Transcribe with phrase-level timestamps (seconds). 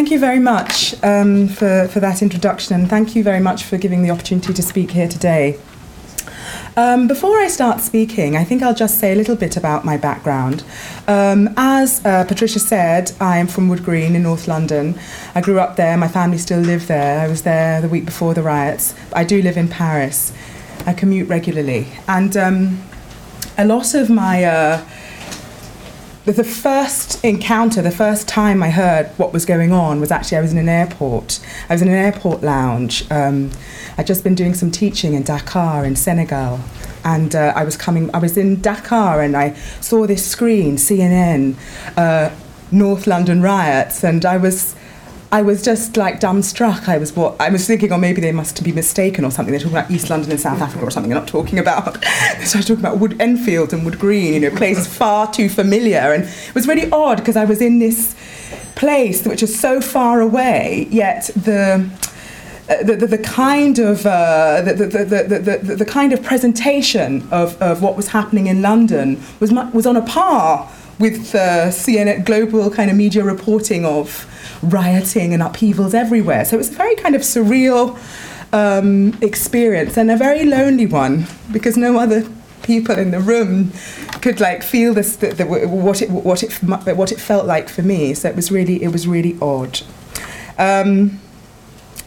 [0.00, 3.76] Thank you very much um, for, for that introduction, and thank you very much for
[3.76, 5.60] giving the opportunity to speak here today.
[6.74, 9.98] Um, before I start speaking, I think I'll just say a little bit about my
[9.98, 10.64] background.
[11.06, 14.98] Um, as uh, Patricia said, I am from Wood Green in North London.
[15.34, 17.20] I grew up there, my family still live there.
[17.20, 18.94] I was there the week before the riots.
[19.12, 20.32] I do live in Paris.
[20.86, 21.88] I commute regularly.
[22.08, 22.82] And um,
[23.58, 24.44] a lot of my.
[24.44, 24.82] Uh,
[26.32, 30.40] the first encounter, the first time I heard what was going on was actually I
[30.40, 31.40] was in an airport.
[31.68, 33.10] I was in an airport lounge.
[33.10, 33.50] Um,
[33.96, 36.60] I'd just been doing some teaching in Dakar in Senegal,
[37.04, 38.14] and uh, I was coming.
[38.14, 41.56] I was in Dakar, and I saw this screen, CNN,
[41.96, 42.34] uh,
[42.70, 44.74] North London riots, and I was
[45.32, 46.88] I was just like dumbstruck.
[46.88, 49.52] I was what I was thinking, or oh, maybe they must be mistaken or something.
[49.52, 51.08] They're talking about East London and South Africa or something.
[51.08, 52.00] They're not talking about.
[52.38, 55.98] they started talking about Wood Enfield and Wood Green, you know, places far too familiar.
[55.98, 58.16] And it was really odd because I was in this
[58.74, 61.88] place which is so far away, yet the.
[62.68, 67.26] Uh, the, the, the, kind of uh, the, the, the, the, the, kind of presentation
[67.32, 70.70] of, of what was happening in London was was on a par
[71.00, 74.26] with uh, CNN global kind of media reporting of
[74.62, 76.44] rioting and upheavals everywhere.
[76.44, 77.98] So it was a very kind of surreal
[78.52, 82.28] um, experience and a very lonely one because no other
[82.62, 83.72] people in the room
[84.20, 87.82] could like feel this the, the, what it what it what it felt like for
[87.82, 88.14] me.
[88.14, 89.80] So it was really it was really odd.
[90.58, 91.20] Um,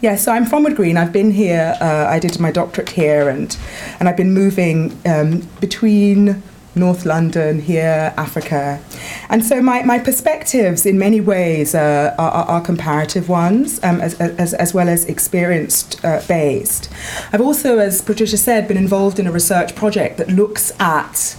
[0.02, 0.98] yeah, so I'm from Wood Green.
[0.98, 1.78] I've been here.
[1.80, 3.58] Uh, I did my doctorate here, and
[4.00, 6.44] and I've been moving um, between
[6.76, 8.82] North London, here, Africa.
[9.30, 14.20] And so my, my perspectives, in many ways, uh, are, are, comparative ones, um, as,
[14.20, 16.90] as, as well as experienced uh, based.
[17.32, 21.38] I've also, as Patricia said, been involved in a research project that looks at,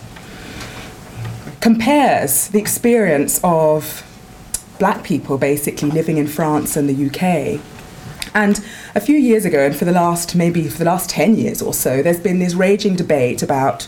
[1.60, 4.02] compares the experience of
[4.78, 7.60] black people basically living in France and the UK.
[8.34, 11.62] And a few years ago, and for the last maybe for the last 10 years
[11.62, 13.86] or so, there's been this raging debate about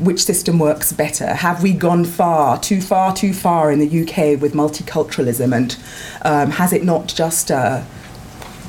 [0.00, 1.34] which system works better?
[1.34, 5.54] Have we gone far, too far, too far in the UK with multiculturalism?
[5.56, 5.76] And
[6.22, 7.82] um, has it not just uh,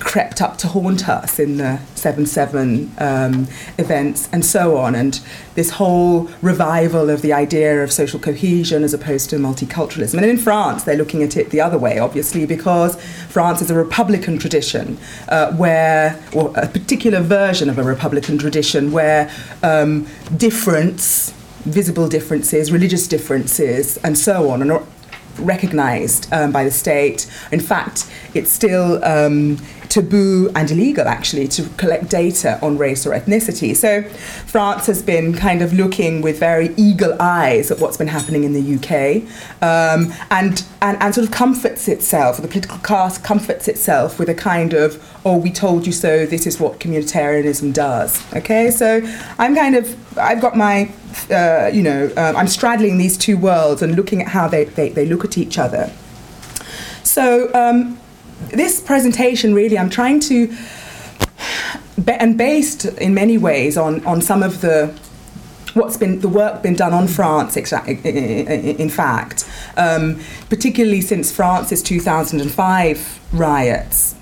[0.02, 3.48] crept up to haunt us in the 7 7 um,
[3.78, 4.96] events and so on.
[4.96, 5.20] And
[5.56, 10.16] this whole revival of the idea of social cohesion as opposed to multiculturalism.
[10.16, 13.76] And in France, they're looking at it the other way, obviously, because France is a
[13.76, 14.98] republican tradition
[15.30, 19.32] uh, where, or a particular version of a republican tradition where
[19.64, 21.32] um, difference,
[21.62, 24.84] visible differences, religious differences, and so on, are
[25.40, 27.32] recognized um, by the state.
[27.52, 29.58] In fact, it's still um,
[29.92, 33.76] taboo and illegal actually to collect data on race or ethnicity.
[33.76, 34.04] So
[34.48, 38.54] France has been kind of looking with very eagle eyes at what's been happening in
[38.54, 39.24] the UK
[39.62, 44.34] um, and, and, and sort of comforts itself, the political class comforts itself with a
[44.34, 48.22] kind of, oh, we told you so, this is what communitarianism does.
[48.34, 49.02] Okay, so
[49.38, 50.90] I'm kind of, I've got my,
[51.30, 54.88] uh, you know, um, I'm straddling these two worlds and looking at how they, they,
[54.88, 55.92] they look at each other.
[57.04, 58.00] So um,
[58.50, 60.56] this presentation really, I'm trying to,
[62.08, 64.98] and based in many ways on, on some of the
[65.74, 70.20] what's been the work been done on France, in fact, um,
[70.50, 74.16] particularly since France's 2005 riots.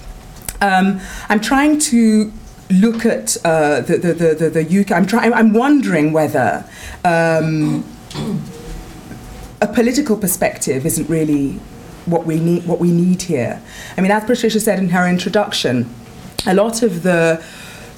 [0.62, 2.32] Um, I'm trying to
[2.70, 4.92] look at uh, the, the, the, the, UK.
[4.92, 5.34] I'm trying.
[5.34, 6.66] I'm wondering whether
[7.04, 7.84] um,
[9.62, 11.60] a political perspective isn't really
[12.06, 13.62] what we need what we need here.
[13.98, 15.90] I mean, as Patricia said in her introduction,
[16.46, 17.44] a lot of the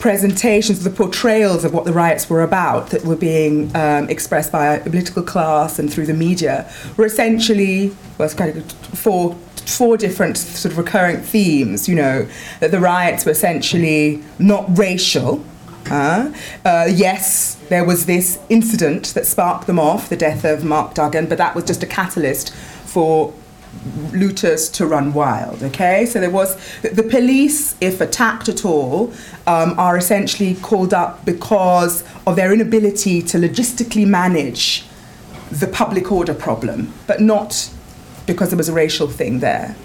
[0.02, 4.74] presentations, the portrayals of what the riots were about that were being um, expressed by
[4.74, 9.36] a political class and through the media were essentially well, kind of four
[9.66, 11.88] four different sort of recurring themes.
[11.88, 12.28] You know
[12.60, 15.44] that the riots were essentially not racial.
[15.90, 16.32] Uh,
[16.64, 21.28] uh, yes, there was this incident that sparked them off, the death of Mark Duggan,
[21.28, 23.34] but that was just a catalyst for
[24.14, 25.64] looters to run wild.
[25.64, 29.14] Okay, so there was the police, if attacked at all,
[29.48, 34.86] um, are essentially called up because of their inability to logistically manage
[35.52, 37.70] the public order problem, but not
[38.26, 39.76] because there was a racial thing there.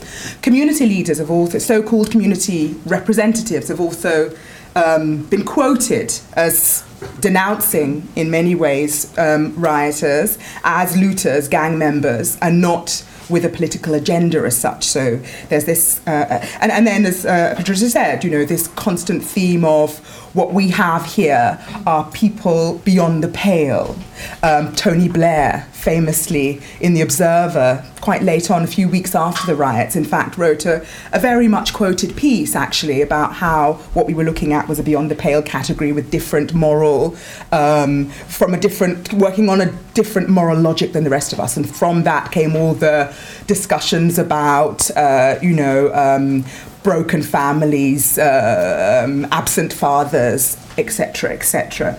[0.42, 4.36] Community leaders have also, so-called community representatives, have also
[4.76, 6.84] um, been quoted as
[7.20, 13.94] denouncing, in many ways, um, rioters as looters, gang members, and not with a political
[13.94, 14.84] agenda as such.
[14.84, 18.68] So there's this, uh, uh, and, and then as uh, Patricia said, you know, this
[18.68, 19.98] constant theme of
[20.34, 23.96] what we have here are people beyond the pale.
[24.42, 29.54] Um, Tony Blair famously in The Observer, quite late on, a few weeks after the
[29.54, 34.12] riots, in fact, wrote a, a very much quoted piece actually about how what we
[34.12, 37.14] were looking at was a beyond the pale category with different moral,
[37.52, 41.56] um, from a different, working on a different moral logic than the rest of us.
[41.56, 43.14] And from that came all the
[43.46, 46.44] discussions about, uh, you know, um,
[46.82, 51.96] broken families, uh, um, absent fathers, etc., etc.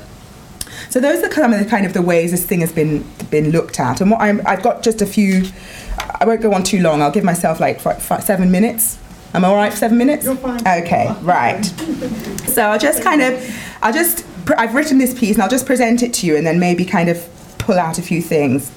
[0.90, 3.52] So those are kind of the kind of the ways this thing has been been
[3.52, 4.02] looked at.
[4.02, 5.46] And what I'm, I've got just a few.
[6.20, 7.02] I won't go on too long.
[7.02, 8.98] I'll give myself like five, five, seven minutes.
[9.34, 10.26] Am I all right for seven minutes?
[10.26, 10.60] You're fine.
[10.62, 11.64] Okay, right.
[12.48, 14.26] so I'll just kind of, I'll just,
[14.58, 17.10] I've written this piece and I'll just present it to you and then maybe kind
[17.10, 18.72] of pull out a few things.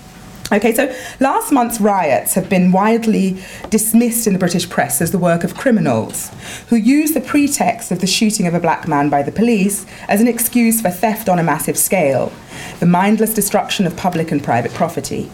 [0.53, 5.19] Okay, so last month's riots have been widely dismissed in the British press as the
[5.19, 6.29] work of criminals
[6.71, 10.21] who use the pretext of the shooting of a black man by the police as
[10.21, 12.33] an excuse for theft on a massive scale,
[12.81, 15.31] the mindless destruction of public and private property.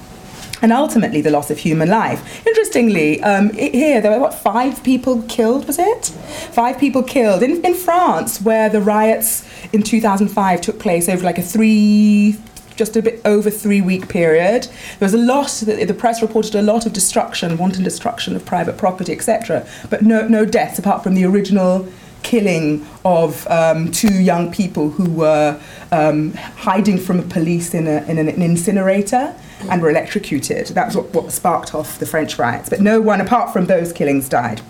[0.61, 2.47] And ultimately, the loss of human life.
[2.47, 5.67] Interestingly, um, here there were what five people killed.
[5.67, 6.07] Was it
[6.51, 11.39] five people killed in, in France, where the riots in 2005 took place over like
[11.39, 12.39] a three
[12.77, 14.65] just a bit over three week period.
[14.99, 18.77] There was a lot, the press reported a lot of destruction, wanton destruction of private
[18.77, 21.89] property, etc., but no, no deaths apart from the original
[22.23, 25.61] killing of um, two young people who were
[25.93, 29.35] um, hiding from the police in, a, in an, an, incinerator
[29.71, 30.67] and were electrocuted.
[30.69, 32.69] That's what, what sparked off the French riots.
[32.69, 34.61] But no one, apart from those killings, died.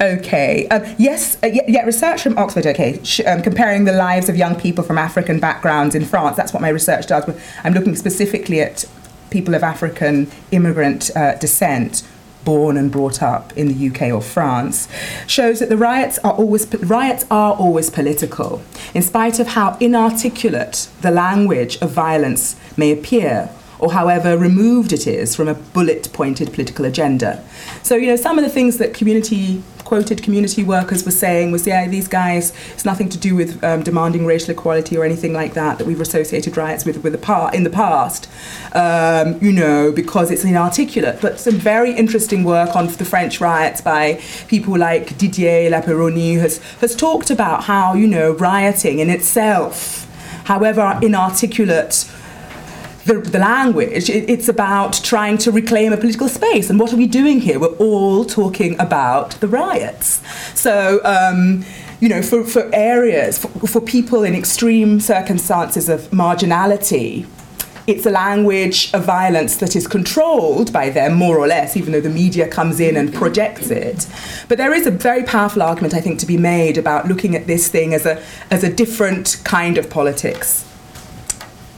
[0.00, 0.68] Okay.
[0.68, 4.54] Um, yes, uh, yeah, research from Oxford, okay, sh- um, comparing the lives of young
[4.54, 6.36] people from African backgrounds in France.
[6.36, 7.28] That's what my research does.
[7.64, 8.84] I'm looking specifically at
[9.30, 12.04] people of African immigrant uh, descent
[12.44, 14.88] born and brought up in the UK or France,
[15.26, 18.62] shows that the riots are always riots are always political,
[18.94, 25.06] in spite of how inarticulate the language of violence may appear or however removed it
[25.06, 27.44] is from a bullet pointed political agenda.
[27.82, 31.66] So, you know, some of the things that community quoted community workers were saying was,
[31.66, 35.54] yeah, these guys, it's nothing to do with um, demanding racial equality or anything like
[35.54, 38.28] that that we've associated riots with, with the par- in the past,
[38.74, 41.22] um, you know, because it's inarticulate.
[41.22, 46.58] But some very interesting work on the French riots by people like Didier Lapeyronnie has,
[46.82, 50.06] has talked about how, you know, rioting in itself,
[50.44, 52.04] however inarticulate,
[53.04, 54.08] the, the language.
[54.10, 56.70] It, it's about trying to reclaim a political space.
[56.70, 57.58] And what are we doing here?
[57.58, 60.22] We're all talking about the riots.
[60.54, 61.64] So, um,
[62.00, 67.26] you know, for, for areas, for, for people in extreme circumstances of marginality,
[67.86, 72.02] it's a language of violence that is controlled by them, more or less, even though
[72.02, 74.06] the media comes in and projects it.
[74.46, 77.46] But there is a very powerful argument, I think, to be made about looking at
[77.46, 80.66] this thing as a, as a different kind of politics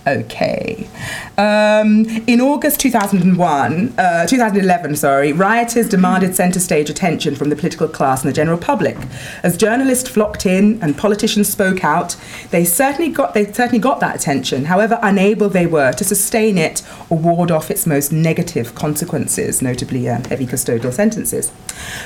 [0.07, 0.89] okay.
[1.37, 7.89] Um, in August 2001, uh, 2011, sorry, rioters demanded centre stage attention from the political
[7.89, 8.97] class and the general public.
[9.43, 12.17] As journalists flocked in and politicians spoke out,
[12.51, 14.67] they certainly got they certainly got that attention.
[14.67, 20.09] However, unable they were to sustain it or ward off its most negative consequences, notably
[20.09, 21.53] uh, heavy custodial sentences.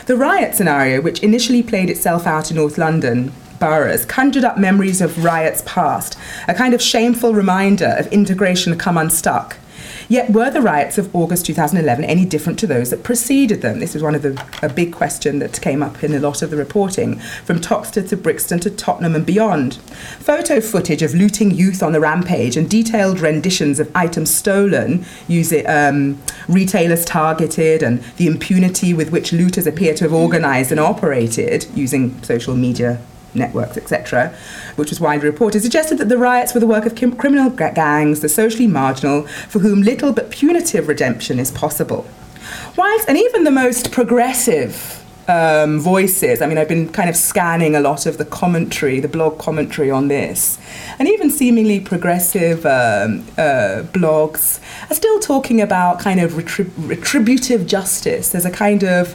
[0.07, 3.33] The riot scenario, which initially played itself out in North London,
[3.65, 8.99] boroughs conjured up memories of riots past, a kind of shameful reminder of integration come
[8.99, 9.57] unstuck.
[10.07, 13.81] Yet, were the riots of August 2011 any different to those that preceded them?
[13.81, 16.51] This was one of the a big question that came up in a lot of
[16.51, 19.77] the reporting, from Toxteth to Brixton to Tottenham and beyond.
[20.19, 25.67] Photo footage of looting youth on the rampage and detailed renditions of items stolen, using
[25.67, 31.67] um, retailers targeted, and the impunity with which looters appear to have organised and operated
[31.75, 33.01] using social media
[33.35, 34.35] networks, etc.,
[34.77, 38.21] which was widely reported, suggested that the riots were the work of kim- criminal gangs,
[38.21, 42.07] the socially marginal, for whom little but punitive redemption is possible.
[42.77, 46.43] Whilst, and even the most progressive um, voices.
[46.43, 49.91] I mean, I've been kind of scanning a lot of the commentary, the blog commentary
[49.91, 50.59] on this,
[50.99, 54.61] and even seemingly progressive um, uh, blogs
[54.91, 58.31] are still talking about kind of retrib- retributive justice.
[58.31, 59.15] There's a kind of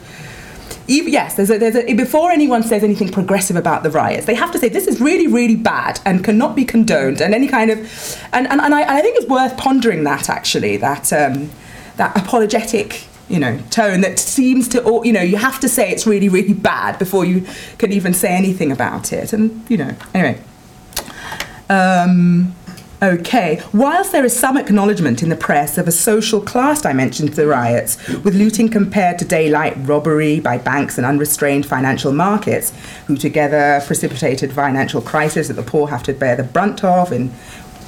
[0.89, 4.36] even, yes, there's a, there's a, before anyone says anything progressive about the riots, they
[4.36, 7.22] have to say this is really, really bad and cannot be condoned.
[7.22, 7.79] And any kind of,
[8.34, 11.51] and, and, and, I, and I think it's worth pondering that actually, that, um,
[11.98, 16.08] that apologetic you know tone that seems to you know you have to say it's
[16.08, 17.46] really really bad before you
[17.77, 20.41] can even say anything about it and you know anyway
[21.69, 22.55] um,
[23.01, 27.34] Okay, whilst there is some acknowledgement in the press of a social class dimension to
[27.34, 32.74] the riots, with looting compared to daylight robbery by banks and unrestrained financial markets,
[33.08, 37.32] who together precipitated financial crisis that the poor have to bear the brunt of in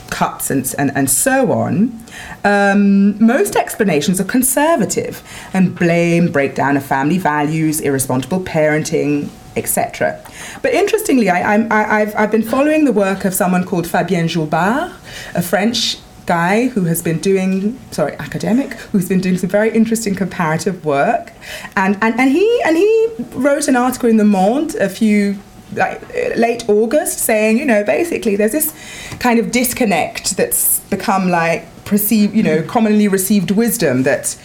[0.10, 2.00] cuts and, and, and so on,
[2.46, 5.22] um, most explanations are conservative
[5.54, 10.20] and blame breakdown of family values, irresponsible parenting, etc.
[10.62, 11.58] But interestingly, I,
[12.00, 14.94] have I've been following the work of someone called Fabien Jobard,
[15.36, 20.14] a French guy who has been doing sorry academic who's been doing some very interesting
[20.14, 21.34] comparative work
[21.76, 25.36] and and, and he and he wrote an article in the monde a few
[25.74, 26.02] like
[26.36, 28.74] late August saying, you know, basically there's this
[29.20, 34.38] kind of disconnect that's become like perceived, you know, commonly received wisdom that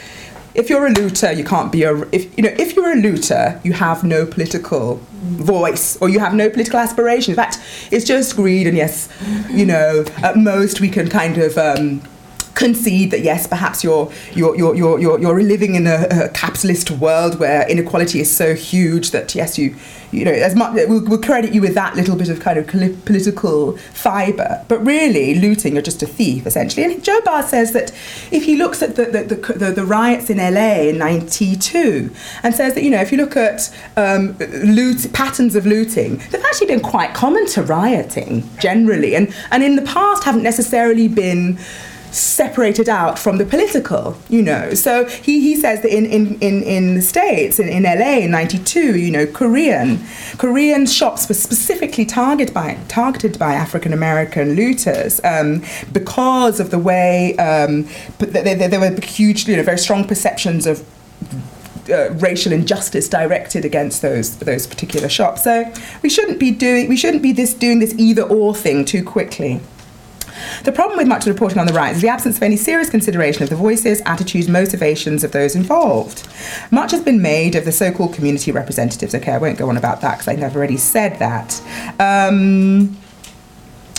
[0.56, 3.60] if you're a looter, you can't be a if you know if you're a looter,
[3.62, 7.32] you have no political voice or you have no political aspiration.
[7.32, 7.60] In fact,
[7.90, 9.08] it's just greed, and yes,
[9.50, 11.56] you know, at most we can kind of.
[11.58, 12.02] Um,
[12.56, 17.38] concede that yes, perhaps you're you're you're you're you're, living in a, a, capitalist world
[17.38, 19.76] where inequality is so huge that yes, you
[20.10, 23.04] you know as much we'll, we'll credit you with that little bit of kind of
[23.04, 26.84] political fibre, but really looting, you're just a thief essentially.
[26.84, 27.92] And Jobard says that
[28.32, 32.10] if he looks at the the, the, the, the riots in LA in '92
[32.42, 36.42] and says that you know if you look at um, loot patterns of looting, they've
[36.42, 41.58] actually been quite common to rioting generally, and and in the past haven't necessarily been
[42.16, 44.74] separated out from the political, you know.
[44.74, 48.30] So he, he says that in, in, in, in the States, in, in LA in
[48.30, 50.00] 92, you know, Korean,
[50.38, 56.78] Korean shops were specifically targeted by, targeted by African American looters um, because of the
[56.78, 57.86] way um,
[58.18, 60.84] there, were huge, you know, very strong perceptions of
[61.90, 65.44] uh, racial injustice directed against those those particular shops.
[65.44, 69.04] So we shouldn't be doing we shouldn't be this doing this either or thing too
[69.04, 69.60] quickly.
[70.64, 72.56] The problem with much of the reporting on the right is the absence of any
[72.56, 76.26] serious consideration of the voices, attitudes, motivations of those involved.
[76.70, 79.14] Much has been made of the so called community representatives.
[79.14, 81.62] Okay, I won't go on about that because I've already said that.
[81.98, 82.96] Um,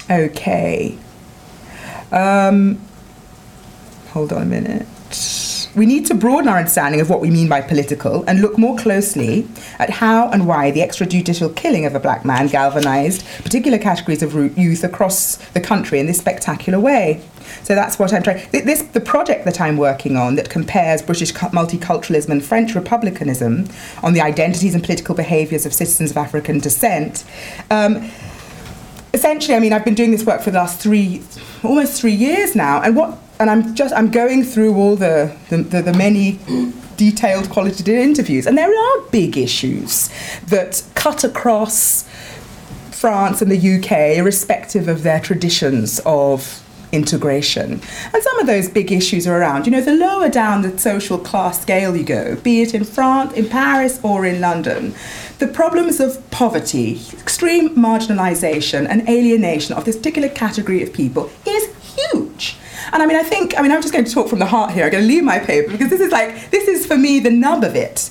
[0.10, 0.98] okay.
[2.12, 2.82] Um,
[4.12, 4.88] hold on a minute
[5.77, 8.75] we need to broaden our understanding of what we mean by political and look more
[8.77, 14.24] closely at how and why the extrajudicial killing of a black man galvanized particular categories
[14.24, 17.22] of youth across the country in this spectacular way.
[17.62, 18.46] So that's what I'm trying.
[18.51, 23.67] This the project that I'm working on that compares British multiculturalism and French republicanism
[24.01, 27.24] on the identities and political behaviours of citizens of African descent.
[27.69, 28.10] Um,
[29.13, 31.22] essentially, I mean, I've been doing this work for the last three,
[31.63, 35.58] almost three years now, and what and I'm just I'm going through all the the,
[35.58, 36.39] the, the many
[36.98, 40.10] detailed qualitative interviews, and there are big issues
[40.48, 42.03] that cut across
[42.91, 47.74] France and the UK, irrespective of their traditions of integration.
[48.13, 51.17] And some of those big issues are around, you know, the lower down the social
[51.17, 54.96] class scale you go, be it in France, in Paris, or in London,
[55.39, 61.29] the problems of poverty, extreme marginalisation, and alienation of this particular category of people.
[62.94, 64.72] And I mean, I think, I mean, I'm just going to talk from the heart
[64.72, 64.86] here.
[64.86, 67.29] I'm going to leave my paper because this is like, this is for me the
[67.29, 68.10] nub of it.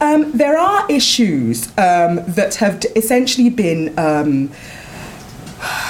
[0.00, 4.50] Um, there are issues um, that have essentially been um,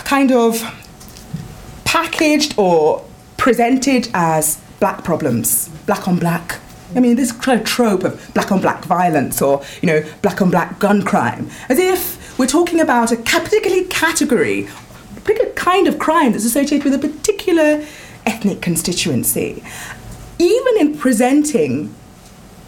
[0.05, 0.63] kind of
[1.85, 3.05] packaged or
[3.37, 6.59] presented as black problems, black on black.
[6.95, 10.43] I mean, this kind of trope of black on black violence or, you know, black
[10.43, 14.69] on black gun crime, as if we're talking about a particular category,
[15.17, 17.85] a particular kind of crime that's associated with a particular
[18.31, 19.63] ethnic constituency.
[20.39, 21.95] Even in presenting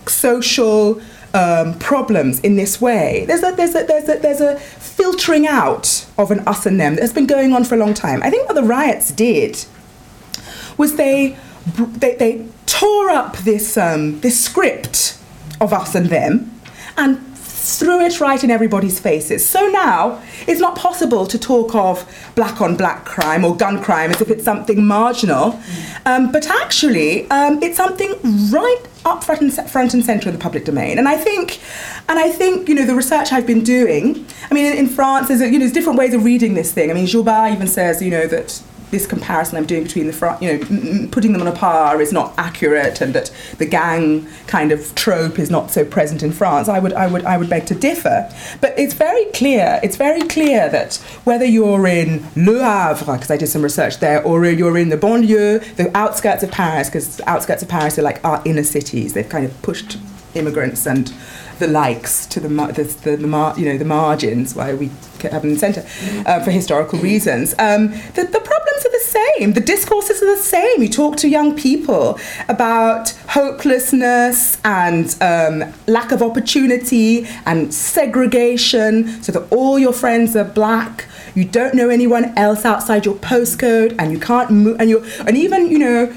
[0.07, 1.01] social
[1.35, 6.07] um, problems in this way, there's a, there's, a, there's, a, there's a filtering out
[6.19, 8.23] of an us and them that has been going on for a long time.
[8.23, 9.65] I think what the riots did
[10.77, 11.37] was they,
[11.77, 15.19] they, they tore up this, um, this script
[15.61, 16.61] of us and them
[16.97, 17.32] and
[17.63, 19.49] threw it right in everybody's faces.
[19.49, 22.05] So now it's not possible to talk of
[22.35, 25.61] black on black crime or gun crime as if it's something marginal,
[26.05, 28.11] um, but actually um, it's something
[28.51, 30.99] right up front and, front and center in the public domain.
[30.99, 31.61] And I think,
[32.09, 34.27] and I think you know the research I've been doing.
[34.51, 36.91] I mean, in, in France, there's you know there's different ways of reading this thing.
[36.91, 38.61] I mean, Jobard even says you know that
[38.93, 42.13] this comparison I'm doing between the front, you know, putting them on a par is
[42.13, 46.69] not accurate, and that the gang kind of trope is not so present in France.
[46.69, 48.33] I would, I would, I would beg to differ.
[48.61, 49.81] But it's very clear.
[49.83, 54.23] It's very clear that whether you're in Le Havre, because I did some research there,
[54.23, 58.23] or you're in the banlieue, the outskirts of Paris, because outskirts of Paris are like
[58.25, 59.15] our inner cities.
[59.15, 59.99] They've kind of pushed
[60.35, 61.13] immigrants and
[61.59, 64.87] the likes to the, the, the, the you know the margins why we
[65.23, 65.85] have them in the centre
[66.27, 67.55] uh, for historical reasons.
[67.59, 69.05] Um, the, the problems are the
[69.39, 69.53] same.
[69.53, 70.83] The discourses are the same.
[70.83, 79.31] You talk to young people about hopelessness and um, lack of opportunity and segregation, so
[79.33, 84.13] that all your friends are black you don't know anyone else outside your postcode, and
[84.13, 86.15] you can't move, and you and even you know.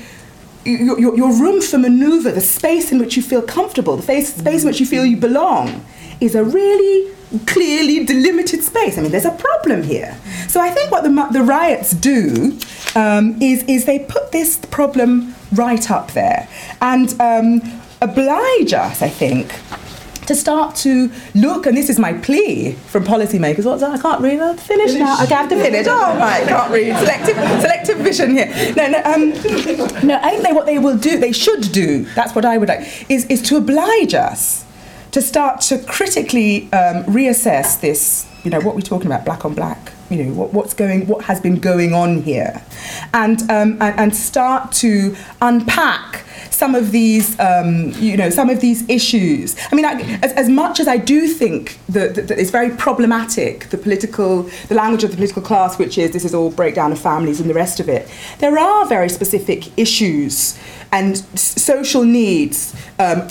[0.65, 4.33] Your, your, your room for maneuver, the space in which you feel comfortable, the space,
[4.33, 5.85] space in which you feel you belong,
[6.19, 7.11] is a really
[7.45, 8.97] clearly delimited space.
[8.97, 10.17] I mean, there's a problem here.
[10.47, 12.57] So I think what the, the riots do
[12.95, 16.47] um, is, is they put this problem right up there
[16.81, 17.61] and um,
[18.01, 19.53] oblige us, I think,
[20.27, 23.65] to start to look, and this is my plea from policymakers.
[23.65, 23.91] What's that?
[23.91, 24.39] I can't read.
[24.39, 24.99] I'll finish, finish.
[24.99, 25.15] now.
[25.15, 25.87] I have to finish.
[25.87, 26.95] Oh my, I can't read.
[26.97, 28.47] Selective, selective vision here.
[28.75, 29.29] No, no, um,
[30.07, 30.19] no.
[30.21, 32.05] I think they, what they will do, they should do.
[32.15, 33.09] That's what I would like.
[33.09, 34.65] Is is to oblige us
[35.11, 38.27] to start to critically um, reassess this.
[38.43, 39.94] You know what we're talking about, black on black.
[40.09, 42.63] You know what, what's going, what has been going on here,
[43.13, 48.61] and um, and, and start to unpack some of these, um, you know, some of
[48.61, 49.55] these issues.
[49.71, 52.69] I mean, I, as, as much as I do think that, that, that, it's very
[52.69, 56.91] problematic, the political, the language of the political class, which is this is all breakdown
[56.91, 58.09] of families and the rest of it,
[58.39, 60.57] there are very specific issues
[60.91, 62.73] and social needs.
[62.99, 63.27] Um,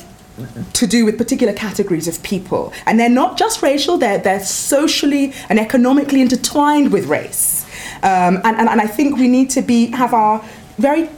[0.72, 2.72] to do with particular categories of people.
[2.86, 7.64] And they're not just racial, they're, they're socially and economically intertwined with race.
[8.02, 10.44] Um, and, and, and I think we need to be have our
[10.78, 11.08] very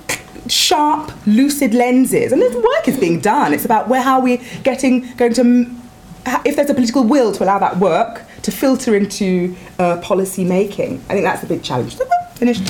[0.49, 2.33] sharp, lucid lenses.
[2.33, 3.53] And the work is being done.
[3.53, 5.67] It's about where how we getting going to
[6.45, 10.97] if there's a political will to allow that work to filter into uh, policy making.
[11.09, 11.97] I think that's the big challenge.
[12.35, 12.63] Finished.